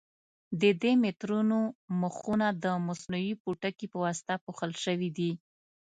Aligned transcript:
د 0.61 0.63
دې 0.81 0.93
مترونو 1.03 1.57
مخونه 2.01 2.47
د 2.63 2.65
مصنوعي 2.87 3.33
پوټکي 3.41 3.87
په 3.93 3.97
واسطه 4.05 4.33
پوښل 4.45 4.71
شوي 4.83 5.09
دي. 5.17 5.31